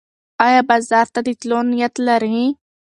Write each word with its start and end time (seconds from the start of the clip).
ایا 0.45 0.61
بازار 0.69 1.07
ته 1.13 1.19
د 1.27 1.29
تلو 1.39 1.59
نیت 1.69 1.95
لرې؟ 2.07 2.41